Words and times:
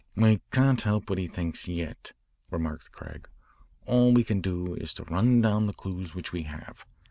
"We 0.15 0.41
can't 0.51 0.81
help 0.81 1.11
what 1.11 1.19
he 1.19 1.27
thinks 1.27 1.67
yet," 1.67 2.13
remarked 2.49 2.91
Craig. 2.91 3.29
"All 3.85 4.11
we 4.13 4.23
can 4.23 4.41
do 4.41 4.73
is 4.73 4.95
to 4.95 5.03
run 5.03 5.41
down 5.41 5.67
the 5.67 5.73
clues 5.73 6.15
which 6.15 6.33
we 6.33 6.41
have. 6.41 6.87